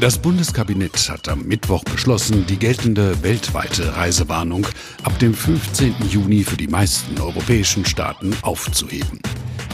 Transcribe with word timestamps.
Das 0.00 0.16
Bundeskabinett 0.16 1.10
hat 1.10 1.28
am 1.28 1.42
Mittwoch 1.42 1.84
beschlossen, 1.84 2.46
die 2.46 2.56
geltende 2.56 3.22
weltweite 3.22 3.94
Reisewarnung 3.94 4.66
ab 5.04 5.18
dem 5.18 5.34
15. 5.34 5.94
Juni 6.08 6.42
für 6.42 6.56
die 6.56 6.68
meisten 6.68 7.20
europäischen 7.20 7.84
Staaten 7.84 8.34
aufzuheben. 8.40 9.20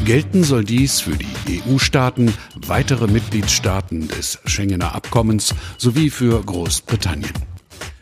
Gelten 0.04 0.42
soll 0.42 0.64
dies 0.64 1.00
für 1.00 1.16
die 1.16 1.62
EU-Staaten, 1.68 2.34
weitere 2.66 3.06
Mitgliedstaaten 3.06 4.08
des 4.08 4.40
Schengener 4.46 4.96
Abkommens 4.96 5.54
sowie 5.78 6.10
für 6.10 6.42
Großbritannien. 6.42 7.57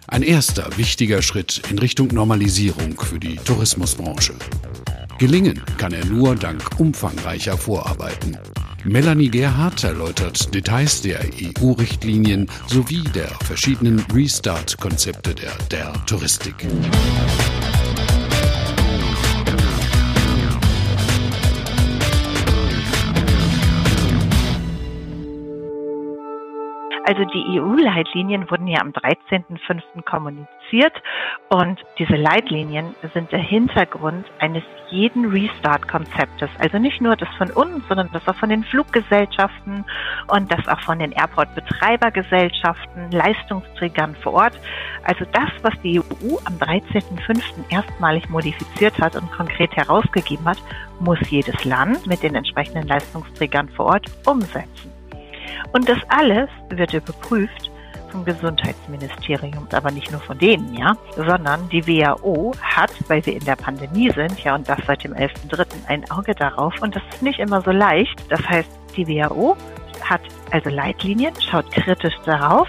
Ein 0.08 0.22
erster 0.22 0.76
wichtiger 0.76 1.20
Schritt 1.20 1.62
in 1.70 1.78
Richtung 1.78 2.08
Normalisierung 2.08 2.98
für 3.00 3.18
die 3.18 3.36
Tourismusbranche. 3.36 4.34
Gelingen 5.18 5.60
kann 5.78 5.92
er 5.92 6.04
nur 6.04 6.36
dank 6.36 6.78
umfangreicher 6.78 7.56
Vorarbeiten. 7.56 8.38
Melanie 8.84 9.30
Gerhardt 9.30 9.82
erläutert 9.82 10.54
Details 10.54 11.02
der 11.02 11.20
EU-Richtlinien 11.20 12.48
sowie 12.68 13.02
der 13.14 13.28
verschiedenen 13.44 13.98
Restart-Konzepte 14.12 15.34
der, 15.34 15.52
der 15.72 15.92
Touristik. 16.06 16.54
Also 27.06 27.24
die 27.24 27.60
EU-Leitlinien 27.60 28.50
wurden 28.50 28.66
ja 28.66 28.80
am 28.80 28.90
13.05. 28.90 30.02
kommuniziert 30.04 30.92
und 31.50 31.78
diese 32.00 32.16
Leitlinien 32.16 32.96
sind 33.14 33.30
der 33.30 33.38
Hintergrund 33.38 34.26
eines 34.40 34.64
jeden 34.90 35.30
Restart-Konzeptes. 35.30 36.50
Also 36.58 36.80
nicht 36.80 37.00
nur 37.00 37.14
das 37.14 37.28
von 37.38 37.52
uns, 37.52 37.86
sondern 37.86 38.10
das 38.12 38.26
auch 38.26 38.34
von 38.34 38.48
den 38.48 38.64
Fluggesellschaften 38.64 39.84
und 40.26 40.52
das 40.52 40.66
auch 40.66 40.80
von 40.80 40.98
den 40.98 41.12
Airport-Betreibergesellschaften, 41.12 43.12
Leistungsträgern 43.12 44.16
vor 44.16 44.32
Ort. 44.32 44.58
Also 45.04 45.24
das, 45.30 45.50
was 45.62 45.80
die 45.82 46.00
EU 46.00 46.38
am 46.44 46.58
13.05. 46.58 47.70
erstmalig 47.70 48.28
modifiziert 48.28 49.00
hat 49.00 49.14
und 49.14 49.30
konkret 49.30 49.70
herausgegeben 49.76 50.46
hat, 50.46 50.58
muss 50.98 51.20
jedes 51.30 51.64
Land 51.64 52.04
mit 52.08 52.24
den 52.24 52.34
entsprechenden 52.34 52.88
Leistungsträgern 52.88 53.68
vor 53.68 53.86
Ort 53.86 54.06
umsetzen. 54.26 54.95
Und 55.72 55.88
das 55.88 55.98
alles 56.08 56.48
wird 56.70 56.94
überprüft 56.94 57.70
vom 58.10 58.24
Gesundheitsministerium, 58.24 59.68
aber 59.72 59.90
nicht 59.90 60.10
nur 60.10 60.20
von 60.20 60.38
denen, 60.38 60.74
ja, 60.74 60.96
sondern 61.16 61.68
die 61.68 61.86
WHO 61.86 62.52
hat, 62.62 62.90
weil 63.08 63.24
wir 63.26 63.34
in 63.34 63.44
der 63.44 63.56
Pandemie 63.56 64.10
sind, 64.10 64.42
ja, 64.42 64.54
und 64.54 64.68
das 64.68 64.78
seit 64.86 65.04
dem 65.04 65.12
11.3. 65.12 65.66
ein 65.88 66.10
Auge 66.10 66.34
darauf 66.34 66.74
und 66.80 66.96
das 66.96 67.02
ist 67.10 67.22
nicht 67.22 67.38
immer 67.38 67.60
so 67.62 67.72
leicht. 67.72 68.18
Das 68.30 68.40
heißt, 68.48 68.70
die 68.96 69.06
WHO 69.06 69.56
hat 70.02 70.22
also 70.50 70.70
Leitlinien, 70.70 71.34
schaut 71.40 71.70
kritisch 71.72 72.14
darauf 72.24 72.68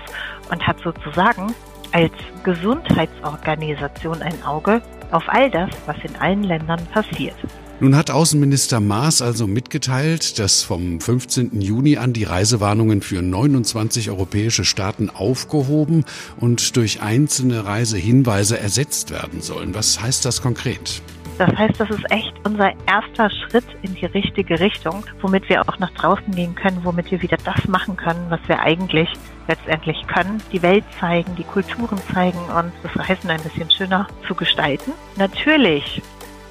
und 0.52 0.66
hat 0.66 0.80
sozusagen 0.80 1.54
als 1.94 2.12
Gesundheitsorganisation 2.44 4.22
ein 4.22 4.44
Auge 4.44 4.82
auf 5.12 5.24
all 5.28 5.50
das, 5.50 5.70
was 5.86 5.96
in 6.04 6.16
allen 6.18 6.44
Ländern 6.44 6.86
passiert. 6.88 7.36
Nun 7.80 7.96
hat 7.96 8.10
Außenminister 8.10 8.80
Maas 8.80 9.22
also 9.22 9.46
mitgeteilt, 9.46 10.40
dass 10.40 10.64
vom 10.64 11.00
15. 11.00 11.62
Juni 11.62 11.98
an 11.98 12.12
die 12.12 12.24
Reisewarnungen 12.24 13.04
für 13.04 13.22
29 13.22 14.10
europäische 14.10 14.66
Staaten 14.66 15.12
aufgehoben 15.12 16.04
und 16.40 16.76
durch 16.76 17.04
einzelne 17.04 17.66
Reisehinweise 17.66 18.60
ersetzt 18.60 19.12
werden 19.12 19.42
sollen. 19.42 19.76
Was 19.76 20.02
heißt 20.02 20.26
das 20.26 20.42
konkret? 20.42 21.04
Das 21.38 21.56
heißt, 21.56 21.80
das 21.80 21.92
ist 21.92 22.10
echt 22.10 22.34
unser 22.44 22.72
erster 22.88 23.30
Schritt 23.30 23.66
in 23.84 23.94
die 23.94 24.08
richtige 24.08 24.60
Richtung, 24.60 25.06
womit 25.22 25.48
wir 25.48 25.62
auch 25.62 25.78
nach 25.78 25.92
draußen 25.92 26.34
gehen 26.34 26.56
können, 26.56 26.80
womit 26.84 27.12
wir 27.12 27.22
wieder 27.22 27.38
das 27.46 27.68
machen 27.68 27.96
können, 27.96 28.26
was 28.30 28.40
wir 28.48 28.60
eigentlich 28.60 29.08
letztendlich 29.48 29.98
können, 30.08 30.42
die 30.52 30.64
Welt 30.64 30.84
zeigen, 31.00 31.36
die 31.36 31.44
Kulturen 31.44 32.00
zeigen 32.12 32.40
und 32.40 32.72
das 32.82 33.08
Reisen 33.08 33.30
ein 33.30 33.42
bisschen 33.44 33.70
schöner 33.70 34.08
zu 34.28 34.34
gestalten. 34.34 34.94
Natürlich 35.16 36.02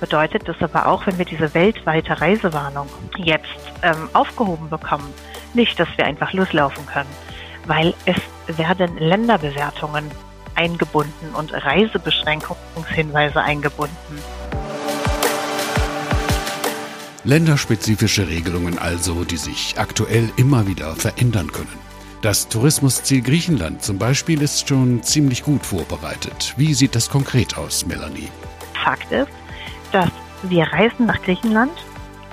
bedeutet 0.01 0.47
das 0.47 0.57
aber 0.61 0.87
auch, 0.87 1.07
wenn 1.07 1.19
wir 1.19 1.25
diese 1.25 1.53
weltweite 1.55 2.21
Reisewarnung 2.21 2.89
jetzt 3.17 3.47
ähm, 3.83 4.09
aufgehoben 4.13 4.69
bekommen, 4.69 5.13
nicht, 5.55 5.79
dass 5.79 5.89
wir 5.97 6.07
einfach 6.07 6.33
loslaufen 6.33 6.87
können, 6.87 7.09
weil 7.67 7.95
es 8.05 8.17
werden 8.59 8.97
Länderbewertungen 8.99 10.11
eingebunden 10.55 11.35
und 11.35 11.53
Reisebeschränkungshinweise 11.53 13.41
eingebunden. 13.41 14.23
Länderspezifische 17.25 18.29
Regelungen 18.29 18.79
also, 18.79 19.25
die 19.25 19.37
sich 19.37 19.75
aktuell 19.79 20.31
immer 20.37 20.69
wieder 20.69 20.95
verändern 20.95 21.51
können. 21.51 21.87
Das 22.23 22.49
Tourismusziel 22.49 23.21
Griechenland 23.21 23.83
zum 23.83 23.99
Beispiel 23.99 24.43
ist 24.43 24.69
schon 24.69 25.03
ziemlich 25.03 25.43
gut 25.43 25.67
vorbereitet. 25.67 26.55
Wie 26.57 26.73
sieht 26.73 26.95
das 26.95 27.11
konkret 27.11 27.59
aus, 27.59 27.85
Melanie? 27.85 28.29
Fakt 28.85 29.11
ist, 29.11 29.29
dass 29.93 30.11
wir 30.43 30.65
Reisen 30.65 31.07
nach 31.07 31.21
Griechenland 31.23 31.73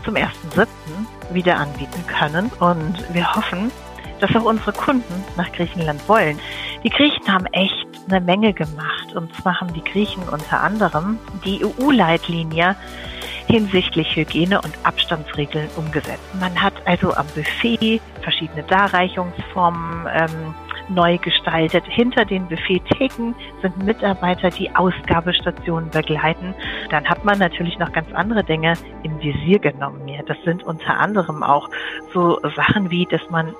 zum 0.03 0.15
1.7. 0.15 0.67
wieder 1.31 1.57
anbieten 1.57 2.05
können 2.07 2.51
und 2.59 3.13
wir 3.13 3.35
hoffen, 3.35 3.71
dass 4.19 4.35
auch 4.35 4.43
unsere 4.43 4.73
Kunden 4.73 5.23
nach 5.37 5.51
Griechenland 5.51 6.07
wollen. 6.07 6.39
Die 6.83 6.89
Griechen 6.89 7.31
haben 7.31 7.45
echt 7.47 7.87
eine 8.09 8.21
Menge 8.21 8.53
gemacht 8.53 9.13
und 9.15 9.33
zwar 9.35 9.59
haben 9.59 9.73
die 9.73 9.83
Griechen 9.83 10.23
unter 10.29 10.61
anderem 10.61 11.19
die 11.45 11.63
EU-Leitlinie 11.63 12.75
hinsichtlich 13.47 14.15
Hygiene 14.15 14.61
und 14.61 14.73
Abstandsregeln 14.83 15.69
umgesetzt. 15.75 16.23
Man 16.39 16.61
hat 16.61 16.73
also 16.85 17.13
am 17.13 17.27
Buffet 17.35 18.01
verschiedene 18.21 18.63
Darreichungsformen 18.63 20.07
ähm, 20.13 20.55
neu 20.89 21.17
gestaltet. 21.17 21.83
Hinter 21.87 22.25
den 22.25 22.47
Buffettheken 22.47 23.33
sind 23.61 23.83
Mitarbeiter, 23.83 24.49
die 24.49 24.73
Ausgabestationen 24.75 25.89
begleiten. 25.89 26.53
Dann 26.89 27.05
hat 27.05 27.23
man 27.25 27.39
natürlich 27.39 27.77
noch 27.79 27.91
ganz 27.91 28.11
andere 28.13 28.43
Dinge 28.43 28.73
im 29.03 29.19
Visier 29.21 29.59
genommen. 29.59 30.07
Ja, 30.07 30.21
das 30.23 30.37
sind 30.43 30.63
unter 30.63 30.97
anderem 30.97 31.43
auch 31.43 31.69
so 32.13 32.39
Sachen 32.55 32.91
wie, 32.91 33.05
dass 33.05 33.29
man 33.29 33.53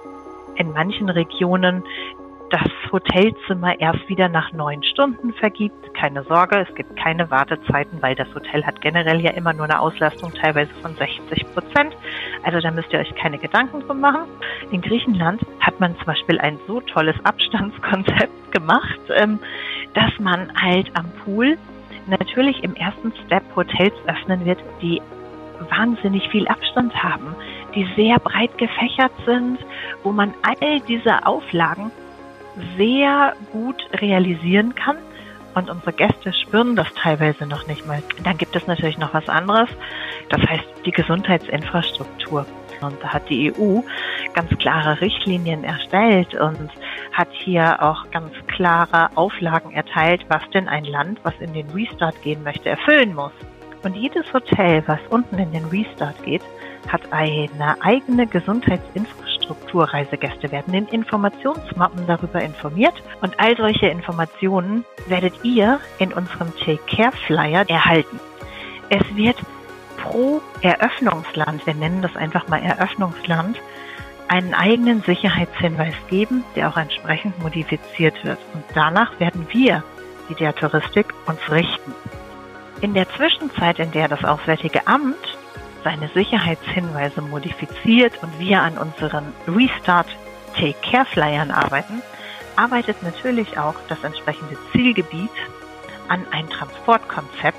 in 0.56 0.72
manchen 0.72 1.10
Regionen 1.10 1.84
das 2.54 2.92
Hotelzimmer 2.92 3.80
erst 3.80 4.08
wieder 4.08 4.30
nach 4.30 4.52
neun 4.54 4.84
Stunden 4.84 5.34
vergibt. 5.34 5.92
Keine 5.96 6.24
Sorge, 6.24 6.60
es 6.70 6.76
gibt 6.76 6.96
keine 6.96 7.32
Wartezeiten, 7.32 8.00
weil 8.02 8.14
das 8.14 8.28
Hotel 8.36 8.64
hat 8.64 8.80
generell 8.80 9.20
ja 9.22 9.32
immer 9.32 9.54
nur 9.54 9.66
eine 9.66 9.80
Auslastung 9.80 10.32
teilweise 10.36 10.72
von 10.76 10.94
60 10.96 11.52
Prozent. 11.52 11.98
Also 12.44 12.60
da 12.60 12.72
müsst 12.72 12.92
ihr 12.92 13.00
euch 13.00 13.14
keine 13.16 13.38
Gedanken 13.38 13.82
drum 13.82 14.00
machen. 14.00 14.28
In 14.72 14.82
Griechenland 14.82 15.42
hat 15.60 15.80
man 15.80 15.96
zum 15.98 16.06
Beispiel 16.06 16.40
ein 16.40 16.60
so 16.68 16.82
tolles 16.82 17.16
Abstandskonzept 17.24 18.52
gemacht, 18.52 19.00
ähm, 19.16 19.40
dass 19.94 20.12
man 20.20 20.52
halt 20.62 20.92
am 20.96 21.06
Pool 21.24 21.58
natürlich 22.08 22.64
im 22.64 22.76
ersten 22.76 23.14
Step 23.26 23.44
Hotels 23.56 23.94
öffnen 24.08 24.46
wird, 24.46 24.60
die 24.82 25.02
wahnsinnig 25.70 26.28
viel 26.30 26.48
Abstand 26.48 26.94
haben, 27.02 27.36
die 27.76 27.88
sehr 27.96 28.20
breit 28.20 28.58
gefächert 28.58 29.14
sind, 29.26 29.60
wo 30.04 30.12
man 30.12 30.34
all 30.42 30.80
diese 30.82 31.26
Auflagen 31.26 31.92
sehr 32.78 33.34
gut 33.52 33.82
realisieren 34.02 34.76
kann. 34.76 34.98
Und 35.56 35.70
unsere 35.70 35.94
Gäste 35.94 36.34
spüren 36.34 36.76
das 36.76 36.88
teilweise 36.96 37.46
noch 37.46 37.68
nicht 37.68 37.86
mal. 37.86 38.02
Dann 38.24 38.38
gibt 38.38 38.56
es 38.56 38.66
natürlich 38.68 38.98
noch 38.98 39.14
was 39.14 39.30
anderes. 39.30 39.70
Das 40.30 40.42
heißt 40.42 40.66
die 40.86 40.92
Gesundheitsinfrastruktur. 40.92 42.46
Und 42.82 43.02
da 43.02 43.14
hat 43.14 43.30
die 43.30 43.54
EU 43.54 43.82
ganz 44.34 44.50
klare 44.58 45.00
Richtlinien 45.00 45.64
erstellt 45.64 46.34
und 46.36 46.70
hat 47.14 47.30
hier 47.32 47.82
auch 47.82 48.10
ganz 48.12 48.34
klare 48.48 49.16
Auflagen 49.16 49.72
erteilt, 49.72 50.26
was 50.28 50.42
denn 50.54 50.68
ein 50.68 50.84
Land, 50.84 51.20
was 51.24 51.34
in 51.40 51.54
den 51.54 51.70
Restart 51.70 52.22
gehen 52.24 52.44
möchte, 52.44 52.70
erfüllen 52.70 53.14
muss. 53.14 53.32
Und 53.84 53.96
jedes 53.96 54.32
Hotel, 54.34 54.84
was 54.88 55.00
unten 55.10 55.38
in 55.38 55.52
den 55.52 55.66
Restart 55.66 56.22
geht, 56.24 56.42
hat 56.88 57.02
eine 57.12 57.82
eigene 57.82 58.28
Gesundheitsinfrastruktur. 58.28 59.33
Reisegäste 59.50 60.52
werden 60.52 60.74
in 60.74 60.88
Informationsmappen 60.88 62.08
darüber 62.08 62.42
informiert 62.42 62.96
und 63.22 63.40
all 63.40 63.56
solche 63.58 63.88
Informationen 63.88 64.86
werdet 65.08 65.34
ihr 65.44 65.80
in 66.00 66.14
unserem 66.14 66.56
Take 66.58 66.82
Care 66.88 67.12
Flyer 67.12 67.70
erhalten. 67.70 68.20
Es 68.90 69.04
wird 69.16 69.38
pro 70.02 70.42
Eröffnungsland, 70.62 71.66
wir 71.66 71.74
nennen 71.74 72.02
das 72.02 72.16
einfach 72.16 72.48
mal 72.48 72.62
Eröffnungsland, 72.62 73.58
einen 74.28 74.54
eigenen 74.54 75.02
Sicherheitshinweis 75.02 75.96
geben, 76.10 76.44
der 76.56 76.70
auch 76.70 76.78
entsprechend 76.78 77.42
modifiziert 77.42 78.24
wird. 78.24 78.40
Und 78.54 78.64
danach 78.74 79.20
werden 79.20 79.48
wir, 79.52 79.84
die 80.30 80.36
der 80.36 80.56
Touristik, 80.56 81.14
uns 81.26 81.40
richten. 81.52 81.94
In 82.82 82.94
der 82.94 83.08
Zwischenzeit, 83.10 83.80
in 83.80 83.92
der 83.92 84.08
das 84.08 84.24
Auswärtige 84.24 84.88
Amt 84.88 85.33
seine 85.84 86.10
Sicherheitshinweise 86.10 87.22
modifiziert 87.22 88.22
und 88.22 88.40
wir 88.40 88.62
an 88.62 88.78
unseren 88.78 89.34
Restart 89.48 90.08
Take 90.56 90.76
Care 90.82 91.06
Flyern 91.06 91.52
arbeiten, 91.52 92.02
arbeitet 92.56 93.02
natürlich 93.04 93.58
auch 93.58 93.76
das 93.88 94.04
entsprechende 94.04 94.58
Zielgebiet 94.72 95.32
an 96.08 96.26
ein 96.32 96.50
Transportkonzept. 96.50 97.58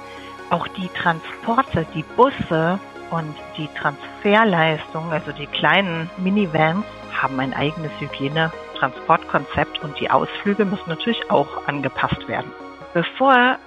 Auch 0.50 0.68
die 0.68 0.88
Transporte, 0.88 1.86
die 1.94 2.04
Busse 2.16 2.78
und 3.10 3.34
die 3.56 3.68
Transferleistung, 3.78 5.10
also 5.10 5.32
die 5.32 5.46
kleinen 5.46 6.10
Minivans, 6.18 6.84
haben 7.12 7.40
ein 7.40 7.54
eigenes 7.54 7.92
Hygiene-Transportkonzept 7.98 9.82
und 9.82 9.98
die 10.00 10.10
Ausflüge 10.10 10.64
müssen 10.64 10.88
natürlich 10.88 11.30
auch 11.30 11.66
angepasst 11.66 12.28
werden. 12.28 12.50
Bevor 12.92 13.58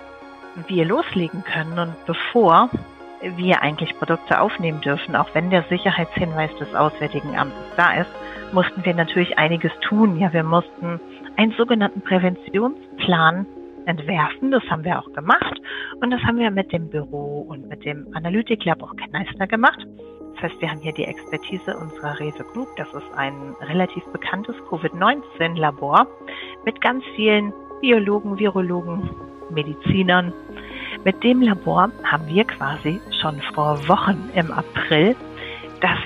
wir 0.67 0.85
loslegen 0.85 1.43
können 1.43 1.77
und 1.79 2.05
bevor 2.05 2.69
wir 3.21 3.61
eigentlich 3.61 3.97
Produkte 3.97 4.39
aufnehmen 4.39 4.81
dürfen, 4.81 5.15
auch 5.15 5.33
wenn 5.33 5.49
der 5.49 5.63
Sicherheitshinweis 5.63 6.55
des 6.57 6.73
Auswärtigen 6.75 7.37
Amtes 7.37 7.57
da 7.75 8.01
ist, 8.01 8.11
mussten 8.53 8.85
wir 8.85 8.93
natürlich 8.93 9.37
einiges 9.37 9.71
tun. 9.81 10.19
Ja, 10.19 10.31
wir 10.33 10.43
mussten 10.43 10.99
einen 11.35 11.51
sogenannten 11.53 12.01
Präventionsplan 12.01 13.45
entwerfen. 13.85 14.51
Das 14.51 14.63
haben 14.69 14.83
wir 14.83 14.99
auch 14.99 15.11
gemacht. 15.13 15.61
Und 16.01 16.11
das 16.11 16.21
haben 16.23 16.37
wir 16.37 16.51
mit 16.51 16.71
dem 16.71 16.89
Büro 16.89 17.45
und 17.47 17.67
mit 17.69 17.85
dem 17.85 18.07
Analytiklabor 18.13 18.95
Kneister 18.95 19.47
gemacht. 19.47 19.85
Das 20.35 20.51
heißt, 20.51 20.61
wir 20.61 20.69
haben 20.69 20.81
hier 20.81 20.93
die 20.93 21.05
Expertise 21.05 21.75
unserer 21.75 22.19
Rewe 22.19 22.43
Group. 22.53 22.67
Das 22.77 22.87
ist 22.93 23.11
ein 23.15 23.55
relativ 23.61 24.03
bekanntes 24.11 24.55
Covid-19-Labor 24.69 26.07
mit 26.63 26.79
ganz 26.81 27.03
vielen 27.15 27.51
Biologen, 27.81 28.37
Virologen, 28.37 29.09
Medizinern. 29.49 30.33
Mit 31.03 31.23
dem 31.23 31.41
Labor 31.41 31.89
haben 32.03 32.27
wir 32.27 32.43
quasi 32.45 32.99
schon 33.21 33.41
vor 33.53 33.87
Wochen 33.87 34.29
im 34.33 34.51
April 34.51 35.15
das 35.81 35.97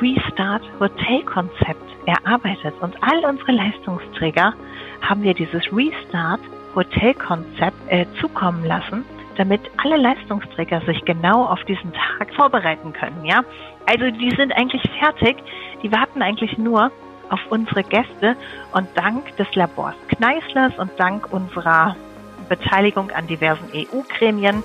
Restart 0.00 0.62
Hotel 0.78 1.22
Konzept 1.24 1.82
erarbeitet. 2.06 2.74
Und 2.80 2.94
all 3.02 3.24
unsere 3.24 3.52
Leistungsträger 3.52 4.54
haben 5.00 5.22
wir 5.22 5.34
dieses 5.34 5.62
Restart 5.72 6.40
Hotel 6.74 7.14
Konzept 7.14 7.76
äh, 7.88 8.04
zukommen 8.20 8.64
lassen, 8.64 9.04
damit 9.36 9.62
alle 9.82 9.96
Leistungsträger 9.96 10.80
sich 10.82 11.04
genau 11.04 11.46
auf 11.46 11.62
diesen 11.64 11.92
Tag 11.92 12.32
vorbereiten 12.34 12.92
können, 12.92 13.24
ja? 13.24 13.42
Also 13.86 14.10
die 14.10 14.30
sind 14.36 14.52
eigentlich 14.52 14.82
fertig, 14.98 15.36
die 15.82 15.90
warten 15.92 16.22
eigentlich 16.22 16.58
nur 16.58 16.90
auf 17.30 17.40
unsere 17.50 17.82
Gäste. 17.82 18.36
Und 18.72 18.88
dank 18.94 19.36
des 19.36 19.52
Labors 19.54 19.94
Kneislers 20.08 20.78
und 20.78 20.90
dank 20.98 21.32
unserer 21.32 21.96
Beteiligung 22.48 23.10
an 23.10 23.26
diversen 23.26 23.66
EU-Gremien 23.74 24.62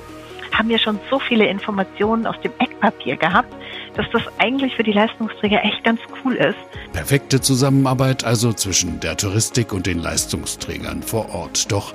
haben 0.52 0.70
wir 0.70 0.80
schon 0.80 1.00
so 1.10 1.20
viele 1.20 1.48
Informationen 1.48 2.28
aus 2.28 2.40
dem 2.42 2.52
Eckpapier 2.60 3.16
gehabt, 3.16 3.54
dass 3.96 4.06
das 4.12 4.24
eigentlich 4.38 4.76
für 4.76 4.84
die 4.84 4.92
Leistungsträger 4.92 5.64
echt 5.64 5.84
ganz 5.84 6.00
cool 6.24 6.36
ist. 6.36 6.58
Perfekte 6.94 7.42
Zusammenarbeit 7.42 8.24
also 8.24 8.54
zwischen 8.54 9.00
der 9.00 9.18
Touristik 9.18 9.74
und 9.74 9.88
den 9.88 10.00
Leistungsträgern 10.00 11.02
vor 11.04 11.34
Ort. 11.34 11.72
Doch 11.72 11.94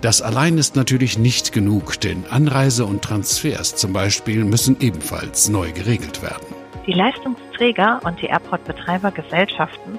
das 0.00 0.22
allein 0.22 0.58
ist 0.58 0.76
natürlich 0.76 1.18
nicht 1.18 1.52
genug, 1.52 2.00
denn 2.00 2.24
Anreise 2.30 2.84
und 2.84 3.02
Transfers 3.02 3.74
zum 3.74 3.92
Beispiel 3.92 4.44
müssen 4.44 4.76
ebenfalls 4.80 5.48
neu 5.48 5.72
geregelt 5.72 6.22
werden. 6.22 6.46
Die 6.86 6.92
Leistungsträger 6.92 8.00
und 8.04 8.20
die 8.22 8.26
Airport-Betreibergesellschaften 8.26 9.98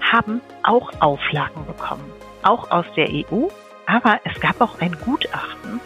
haben 0.00 0.40
auch 0.62 0.90
Auflagen 1.00 1.64
bekommen, 1.66 2.04
auch 2.42 2.70
aus 2.70 2.86
der 2.96 3.08
EU, 3.08 3.46
aber 3.86 4.20
es 4.24 4.40
gab 4.40 4.60
auch 4.60 4.80
ein 4.80 4.96
Gutachten. 5.04 5.80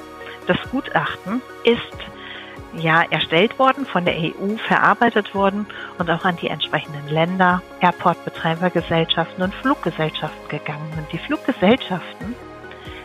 Das 0.46 0.58
Gutachten 0.70 1.42
ist 1.64 1.78
ja 2.74 3.02
erstellt 3.10 3.58
worden, 3.58 3.84
von 3.84 4.04
der 4.04 4.16
EU 4.16 4.56
verarbeitet 4.66 5.34
worden 5.34 5.66
und 5.98 6.10
auch 6.10 6.24
an 6.24 6.36
die 6.36 6.48
entsprechenden 6.48 7.08
Länder, 7.08 7.62
Airport-Betreibergesellschaften 7.80 9.42
und 9.42 9.54
Fluggesellschaften 9.54 10.48
gegangen. 10.48 10.92
Und 10.96 11.12
die 11.12 11.18
Fluggesellschaften 11.18 12.34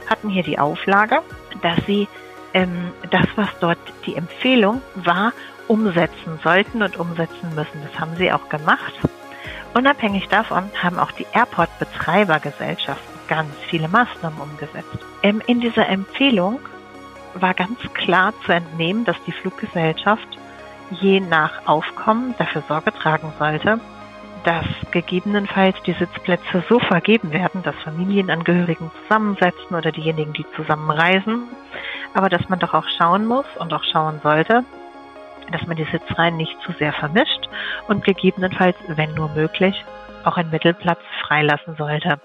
hatten 0.10 0.30
hier 0.30 0.44
die 0.44 0.60
Auflage, 0.60 1.22
dass 1.62 1.78
sie 1.86 2.08
ähm, 2.54 2.92
das, 3.12 3.26
was 3.36 3.50
dort 3.60 3.80
die 4.06 4.16
Empfehlung 4.16 4.82
war, 4.96 5.34
umsetzen 5.68 6.40
sollten 6.44 6.84
und 6.84 6.98
umsetzen 6.98 7.54
müssen. 7.56 7.82
Das 7.84 8.00
haben 8.00 8.16
sie 8.16 8.32
auch 8.32 8.50
gemacht. 8.50 8.94
Unabhängig 9.74 10.28
davon 10.28 10.70
haben 10.82 11.00
auch 11.00 11.12
die 11.12 11.26
Airport-Betreibergesellschaften 11.34 13.15
ganz 13.28 13.54
viele 13.70 13.88
Maßnahmen 13.88 14.40
umgesetzt. 14.40 14.98
Ähm, 15.24 15.42
in 15.48 15.62
dieser 15.62 15.88
Empfehlung 15.88 16.60
war 17.34 17.54
ganz 17.54 17.80
klar 17.94 18.34
zu 18.46 18.52
entnehmen, 18.52 19.06
dass 19.06 19.18
die 19.26 19.32
Fluggesellschaft 19.32 20.28
je 20.92 21.20
nach 21.20 21.68
Aufkommen 21.68 22.36
dafür 22.38 22.64
Sorge 22.68 22.94
tragen 22.94 23.34
sollte, 23.40 23.80
dass 24.44 24.66
gegebenenfalls 24.92 25.76
die 25.84 25.94
Sitzplätze 25.94 26.64
so 26.70 26.80
vergeben 26.80 27.32
werden, 27.32 27.64
dass 27.64 27.76
Familienangehörigen 27.84 28.92
zusammensetzen 29.02 29.76
oder 29.76 29.92
diejenigen, 29.92 30.34
die 30.34 30.46
zusammen 30.56 30.92
reisen, 30.92 31.48
aber 32.14 32.30
dass 32.30 32.48
man 32.48 32.60
doch 32.60 32.74
auch 32.74 32.88
schauen 32.98 33.26
muss 33.26 33.46
und 33.58 33.74
auch 33.74 33.84
schauen 33.84 34.20
sollte, 34.22 34.64
dass 35.52 35.66
man 35.66 35.78
die 35.78 35.88
Sitzreihen 35.92 36.38
nicht 36.38 36.56
zu 36.62 36.72
sehr 36.74 36.94
vermischt 36.94 37.50
und 37.88 38.04
gegebenenfalls, 38.04 38.78
wenn 38.88 39.14
nur 39.16 39.30
möglich, 39.30 39.84
auch 40.24 40.38
einen 40.38 40.52
Mittelplatz 40.52 41.02
freilassen 41.22 41.76
sollte. 41.76 42.20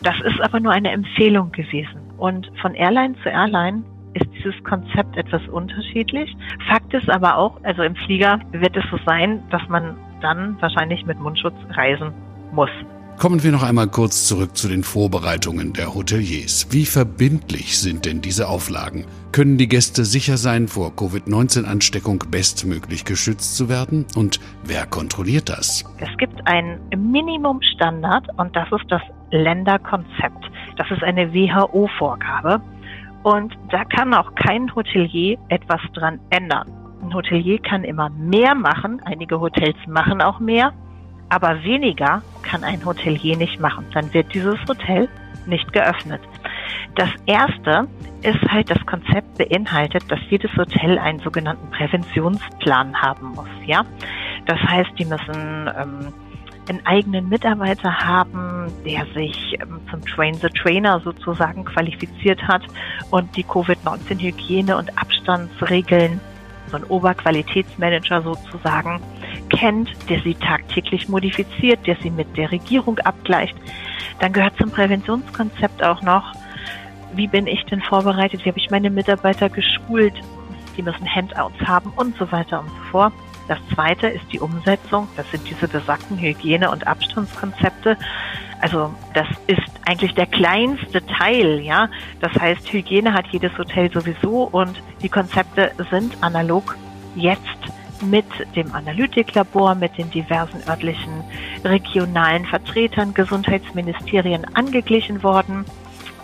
Das 0.00 0.14
ist 0.24 0.40
aber 0.40 0.60
nur 0.60 0.72
eine 0.72 0.90
Empfehlung 0.90 1.52
gewesen. 1.52 2.00
Und 2.18 2.50
von 2.60 2.74
Airline 2.74 3.14
zu 3.22 3.28
Airline 3.28 3.82
ist 4.14 4.26
dieses 4.36 4.54
Konzept 4.64 5.16
etwas 5.16 5.42
unterschiedlich. 5.48 6.34
Fakt 6.68 6.94
ist 6.94 7.10
aber 7.10 7.36
auch, 7.36 7.62
also 7.64 7.82
im 7.82 7.96
Flieger 7.96 8.38
wird 8.52 8.76
es 8.76 8.84
so 8.90 8.98
sein, 9.04 9.42
dass 9.50 9.66
man 9.68 9.96
dann 10.20 10.56
wahrscheinlich 10.60 11.04
mit 11.04 11.18
Mundschutz 11.18 11.54
reisen 11.70 12.12
muss. 12.52 12.70
Kommen 13.18 13.44
wir 13.44 13.52
noch 13.52 13.62
einmal 13.62 13.86
kurz 13.86 14.26
zurück 14.26 14.56
zu 14.56 14.68
den 14.68 14.82
Vorbereitungen 14.82 15.72
der 15.72 15.94
Hoteliers. 15.94 16.66
Wie 16.70 16.84
verbindlich 16.84 17.78
sind 17.78 18.06
denn 18.06 18.20
diese 18.20 18.48
Auflagen? 18.48 19.06
Können 19.30 19.56
die 19.56 19.68
Gäste 19.68 20.04
sicher 20.04 20.36
sein, 20.36 20.66
vor 20.66 20.94
Covid-19-Ansteckung 20.96 22.24
bestmöglich 22.30 23.04
geschützt 23.04 23.56
zu 23.56 23.68
werden? 23.68 24.04
Und 24.16 24.40
wer 24.64 24.86
kontrolliert 24.86 25.48
das? 25.48 25.84
Es 25.98 26.16
gibt 26.18 26.44
einen 26.46 26.80
Minimumstandard 26.90 28.28
und 28.36 28.54
das 28.56 28.66
ist 28.72 28.90
das 28.90 29.02
Länderkonzept. 29.36 30.50
Das 30.76 30.90
ist 30.90 31.02
eine 31.02 31.32
WHO-Vorgabe. 31.32 32.60
Und 33.22 33.56
da 33.70 33.84
kann 33.84 34.12
auch 34.14 34.34
kein 34.34 34.74
Hotelier 34.74 35.38
etwas 35.48 35.80
dran 35.94 36.20
ändern. 36.30 36.68
Ein 37.02 37.14
Hotelier 37.14 37.58
kann 37.58 37.84
immer 37.84 38.10
mehr 38.10 38.54
machen. 38.54 39.00
Einige 39.04 39.40
Hotels 39.40 39.76
machen 39.86 40.20
auch 40.20 40.40
mehr 40.40 40.72
aber 41.28 41.62
weniger 41.64 42.22
kann 42.42 42.62
ein 42.64 42.84
Hotelier 42.84 43.36
nicht 43.36 43.60
machen. 43.60 43.86
Dann 43.92 44.12
wird 44.14 44.32
dieses 44.34 44.58
Hotel 44.68 45.08
nicht 45.46 45.72
geöffnet. 45.72 46.20
Das 46.94 47.10
erste 47.26 47.88
ist 48.22 48.40
halt, 48.50 48.70
das 48.70 48.84
Konzept 48.86 49.36
beinhaltet, 49.36 50.10
dass 50.10 50.20
jedes 50.30 50.54
Hotel 50.56 50.98
einen 50.98 51.18
sogenannten 51.18 51.68
Präventionsplan 51.70 53.02
haben 53.02 53.34
muss. 53.34 53.48
Ja, 53.66 53.84
das 54.46 54.60
heißt, 54.60 54.90
die 54.98 55.04
müssen 55.04 55.70
ähm, 55.76 56.12
einen 56.68 56.84
eigenen 56.86 57.28
Mitarbeiter 57.28 57.98
haben, 58.00 58.72
der 58.84 59.06
sich 59.14 59.56
ähm, 59.60 59.80
zum 59.90 60.04
Train 60.04 60.34
the 60.34 60.48
Trainer 60.48 61.00
sozusagen 61.00 61.64
qualifiziert 61.64 62.42
hat 62.42 62.62
und 63.10 63.36
die 63.36 63.44
Covid-19-Hygiene 63.44 64.76
und 64.76 64.96
Abstandsregeln, 64.98 66.20
so 66.70 66.76
ein 66.76 66.84
Oberqualitätsmanager 66.84 68.22
sozusagen, 68.22 69.00
kennt, 69.50 69.90
der 70.08 70.20
sie 70.20 70.34
tagtäglich 70.34 71.08
modifiziert, 71.08 71.86
der 71.86 71.96
sie 72.02 72.10
mit 72.10 72.36
der 72.36 72.50
Regierung 72.50 72.98
abgleicht. 73.00 73.56
Dann 74.20 74.32
gehört 74.32 74.56
zum 74.56 74.70
Präventionskonzept 74.70 75.82
auch 75.82 76.02
noch, 76.02 76.32
wie 77.14 77.28
bin 77.28 77.46
ich 77.46 77.64
denn 77.66 77.80
vorbereitet, 77.80 78.44
wie 78.44 78.48
habe 78.48 78.58
ich 78.58 78.70
meine 78.70 78.90
Mitarbeiter 78.90 79.48
geschult, 79.48 80.14
die 80.76 80.82
müssen 80.82 81.06
Handouts 81.12 81.60
haben 81.60 81.92
und 81.96 82.16
so 82.16 82.30
weiter 82.32 82.60
und 82.60 82.68
so 82.68 82.90
fort. 82.90 83.12
Das 83.48 83.58
zweite 83.74 84.08
ist 84.08 84.24
die 84.32 84.40
Umsetzung. 84.40 85.06
Das 85.16 85.30
sind 85.30 85.48
diese 85.48 85.68
besagten 85.68 86.18
Hygiene- 86.18 86.70
und 86.70 86.86
Abstandskonzepte. 86.86 87.96
Also 88.60 88.94
das 89.12 89.26
ist 89.46 89.60
eigentlich 89.86 90.14
der 90.14 90.26
kleinste 90.26 91.04
Teil, 91.06 91.60
ja. 91.60 91.88
Das 92.20 92.32
heißt, 92.32 92.72
Hygiene 92.72 93.12
hat 93.12 93.26
jedes 93.26 93.56
Hotel 93.58 93.90
sowieso 93.92 94.44
und 94.44 94.82
die 95.02 95.10
Konzepte 95.10 95.72
sind 95.90 96.16
analog 96.22 96.74
jetzt 97.14 97.40
mit 98.02 98.26
dem 98.56 98.74
Analytiklabor, 98.74 99.74
mit 99.74 99.96
den 99.98 100.10
diversen 100.10 100.60
örtlichen 100.68 101.22
regionalen 101.64 102.44
Vertretern, 102.46 103.14
Gesundheitsministerien 103.14 104.46
angeglichen 104.54 105.22
worden 105.22 105.64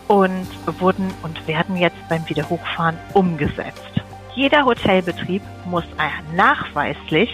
und 0.08 0.48
wurden 0.80 1.12
und 1.22 1.46
werden 1.46 1.76
jetzt 1.76 2.08
beim 2.08 2.28
Wiederhochfahren 2.28 2.98
umgesetzt. 3.14 3.99
Jeder 4.34 4.64
Hotelbetrieb 4.64 5.42
muss 5.66 5.84
nachweislich 6.34 7.30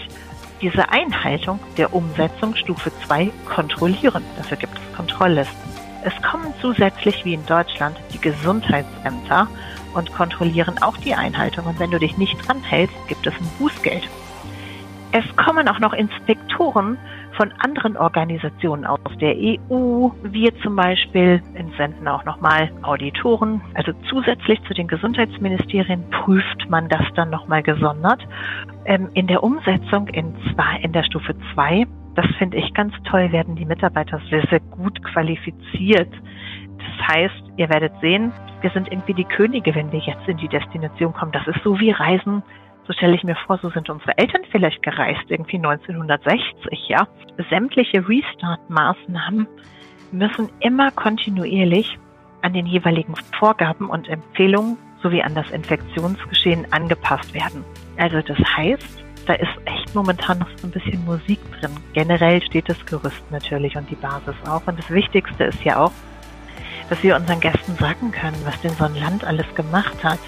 diese 0.61 0.89
Einhaltung 0.89 1.59
der 1.77 1.93
Umsetzung 1.93 2.55
Stufe 2.55 2.91
2 3.05 3.31
kontrollieren. 3.47 4.23
Dafür 4.37 4.57
gibt 4.57 4.73
es 4.77 4.95
Kontrolllisten. 4.95 5.69
Es 6.03 6.13
kommen 6.23 6.53
zusätzlich 6.61 7.23
wie 7.25 7.35
in 7.35 7.45
Deutschland 7.45 7.97
die 8.13 8.19
Gesundheitsämter 8.19 9.47
und 9.93 10.13
kontrollieren 10.13 10.81
auch 10.81 10.97
die 10.97 11.13
Einhaltung. 11.13 11.65
Und 11.65 11.79
wenn 11.79 11.91
du 11.91 11.99
dich 11.99 12.17
nicht 12.17 12.47
dran 12.47 12.63
hältst, 12.63 12.95
gibt 13.07 13.27
es 13.27 13.33
ein 13.33 13.49
Bußgeld. 13.59 14.07
Es 15.17 15.35
kommen 15.35 15.67
auch 15.67 15.79
noch 15.79 15.93
Inspektoren 15.93 16.95
von 17.37 17.51
anderen 17.57 17.97
Organisationen 17.97 18.85
aus 18.85 18.99
der 19.19 19.35
EU. 19.35 20.09
Wir 20.21 20.55
zum 20.61 20.75
Beispiel 20.75 21.41
entsenden 21.55 22.07
auch 22.07 22.23
nochmal 22.23 22.69
Auditoren. 22.83 23.59
Also 23.73 23.93
zusätzlich 24.11 24.61
zu 24.67 24.75
den 24.75 24.87
Gesundheitsministerien 24.87 26.07
prüft 26.11 26.69
man 26.69 26.87
das 26.87 27.01
dann 27.15 27.31
nochmal 27.31 27.63
gesondert. 27.63 28.21
Ähm, 28.85 29.09
in 29.15 29.25
der 29.25 29.43
Umsetzung 29.43 30.07
in, 30.09 30.35
zwei, 30.53 30.81
in 30.83 30.91
der 30.91 31.03
Stufe 31.03 31.33
2, 31.55 31.87
das 32.13 32.27
finde 32.37 32.57
ich 32.57 32.71
ganz 32.75 32.93
toll, 33.09 33.31
werden 33.31 33.55
die 33.55 33.65
Mitarbeiter 33.65 34.21
sehr, 34.29 34.45
sehr 34.51 34.59
gut 34.59 35.03
qualifiziert. 35.03 36.13
Das 36.77 37.07
heißt, 37.07 37.43
ihr 37.55 37.69
werdet 37.69 37.93
sehen, 38.01 38.31
wir 38.61 38.69
sind 38.69 38.91
irgendwie 38.91 39.15
die 39.15 39.25
Könige, 39.25 39.73
wenn 39.73 39.91
wir 39.91 39.99
jetzt 39.99 40.27
in 40.27 40.37
die 40.37 40.47
Destination 40.47 41.11
kommen. 41.11 41.31
Das 41.31 41.47
ist 41.47 41.63
so 41.63 41.79
wie 41.79 41.89
Reisen 41.89 42.43
so 42.87 42.93
stelle 42.93 43.15
ich 43.15 43.23
mir 43.23 43.35
vor, 43.35 43.59
so 43.61 43.69
sind 43.69 43.89
unsere 43.89 44.17
Eltern 44.17 44.41
vielleicht 44.49 44.81
gereist, 44.81 45.23
irgendwie 45.27 45.57
1960, 45.57 46.87
ja. 46.87 47.07
Sämtliche 47.49 48.07
Restart-Maßnahmen 48.07 49.47
müssen 50.11 50.49
immer 50.61 50.91
kontinuierlich 50.91 51.99
an 52.41 52.53
den 52.53 52.65
jeweiligen 52.65 53.15
Vorgaben 53.37 53.89
und 53.89 54.07
Empfehlungen 54.07 54.77
sowie 55.03 55.21
an 55.21 55.35
das 55.35 55.51
Infektionsgeschehen 55.51 56.71
angepasst 56.71 57.33
werden. 57.33 57.63
Also 57.97 58.21
das 58.21 58.37
heißt, 58.37 59.03
da 59.25 59.33
ist 59.33 59.51
echt 59.65 59.93
momentan 59.93 60.39
noch 60.39 60.47
so 60.55 60.67
ein 60.67 60.71
bisschen 60.71 61.03
Musik 61.03 61.39
drin. 61.59 61.71
Generell 61.93 62.41
steht 62.41 62.69
das 62.69 62.83
Gerüst 62.85 63.23
natürlich 63.29 63.75
und 63.75 63.89
die 63.89 63.95
Basis 63.95 64.35
auch. 64.47 64.65
Und 64.65 64.79
das 64.79 64.89
Wichtigste 64.89 65.43
ist 65.43 65.63
ja 65.65 65.77
auch, 65.83 65.91
dass 66.89 67.03
wir 67.03 67.17
unseren 67.17 67.41
Gästen 67.41 67.75
sagen 67.75 68.11
können, 68.11 68.37
was 68.45 68.59
denn 68.61 68.71
so 68.71 68.85
ein 68.85 68.95
Land 68.95 69.25
alles 69.25 69.53
gemacht 69.55 70.01
hat 70.03 70.19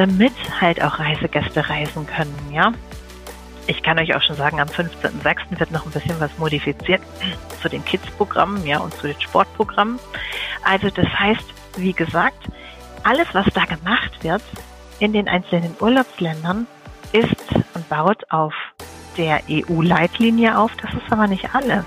damit 0.00 0.32
halt 0.58 0.82
auch 0.82 0.98
Reisegäste 0.98 1.68
reisen 1.68 2.06
können, 2.06 2.34
ja. 2.50 2.72
Ich 3.66 3.82
kann 3.82 3.98
euch 3.98 4.16
auch 4.16 4.22
schon 4.22 4.34
sagen, 4.34 4.58
am 4.58 4.68
15.06. 4.68 5.60
wird 5.60 5.70
noch 5.72 5.84
ein 5.84 5.92
bisschen 5.92 6.18
was 6.18 6.30
modifiziert 6.38 7.02
zu 7.60 7.68
den 7.68 7.84
Kids-Programmen, 7.84 8.66
ja, 8.66 8.78
und 8.78 8.94
zu 8.94 9.08
den 9.08 9.20
Sportprogrammen. 9.20 9.98
Also 10.64 10.88
das 10.88 11.06
heißt, 11.06 11.44
wie 11.76 11.92
gesagt, 11.92 12.48
alles, 13.04 13.26
was 13.34 13.44
da 13.52 13.66
gemacht 13.66 14.24
wird 14.24 14.42
in 15.00 15.12
den 15.12 15.28
einzelnen 15.28 15.76
Urlaubsländern, 15.78 16.66
ist 17.12 17.36
und 17.74 17.86
baut 17.90 18.24
auf 18.30 18.54
der 19.18 19.42
EU-Leitlinie 19.50 20.56
auf. 20.56 20.74
Das 20.80 20.94
ist 20.94 21.12
aber 21.12 21.26
nicht 21.26 21.54
alles, 21.54 21.84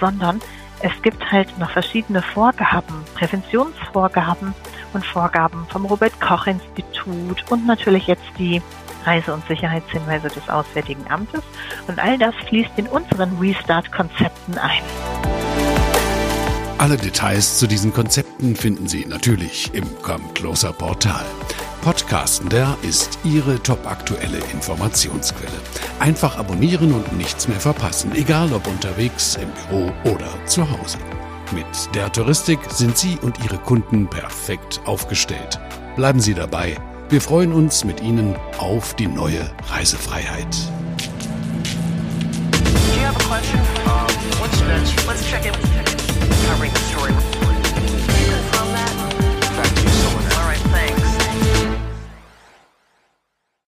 sondern 0.00 0.40
es 0.80 0.90
gibt 1.02 1.30
halt 1.30 1.56
noch 1.58 1.70
verschiedene 1.70 2.20
Vorgaben, 2.20 3.04
Präventionsvorgaben 3.14 4.54
und 4.94 5.04
Vorgaben 5.04 5.66
vom 5.68 5.84
Robert 5.86 6.20
Koch 6.20 6.46
Institut 6.46 7.44
und 7.50 7.66
natürlich 7.66 8.06
jetzt 8.06 8.30
die 8.38 8.62
Reise- 9.04 9.32
und 9.32 9.46
Sicherheitshinweise 9.46 10.28
des 10.28 10.48
Auswärtigen 10.48 11.04
Amtes. 11.08 11.42
Und 11.86 11.98
all 11.98 12.18
das 12.18 12.34
fließt 12.48 12.72
in 12.76 12.86
unseren 12.86 13.38
Restart-Konzepten 13.38 14.58
ein. 14.58 14.82
Alle 16.78 16.96
Details 16.96 17.58
zu 17.58 17.66
diesen 17.66 17.92
Konzepten 17.92 18.54
finden 18.54 18.86
Sie 18.86 19.04
natürlich 19.04 19.74
im 19.74 19.84
Come 20.02 20.32
Closer 20.34 20.72
Portal. 20.72 21.24
Podcastender 21.82 22.76
ist 22.82 23.18
Ihre 23.24 23.60
topaktuelle 23.62 24.38
Informationsquelle. 24.52 25.50
Einfach 25.98 26.38
abonnieren 26.38 26.92
und 26.92 27.16
nichts 27.16 27.48
mehr 27.48 27.60
verpassen, 27.60 28.12
egal 28.14 28.52
ob 28.52 28.66
unterwegs, 28.66 29.36
im 29.36 29.48
Büro 29.50 29.92
oder 30.04 30.28
zu 30.44 30.68
Hause. 30.70 30.98
Mit 31.52 31.94
der 31.94 32.12
Touristik 32.12 32.58
sind 32.68 32.98
Sie 32.98 33.16
und 33.22 33.42
Ihre 33.42 33.56
Kunden 33.56 34.06
perfekt 34.06 34.80
aufgestellt. 34.84 35.58
Bleiben 35.96 36.20
Sie 36.20 36.34
dabei. 36.34 36.76
Wir 37.08 37.22
freuen 37.22 37.54
uns 37.54 37.84
mit 37.84 38.02
Ihnen 38.02 38.36
auf 38.58 38.94
die 38.94 39.06
neue 39.06 39.50
Reisefreiheit. 39.68 40.54
Do 42.52 43.00
you 43.00 43.06
have 43.06 43.16
a 43.16 43.24
question? 43.26 43.60
Um, 43.86 44.06
what's? 44.40 44.60
Let's 45.06 45.24
check 45.26 45.46
in. 45.46 47.27